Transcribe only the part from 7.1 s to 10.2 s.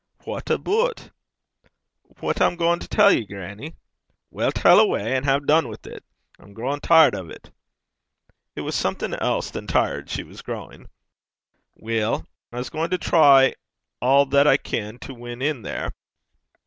o' 't.' It was something else than tired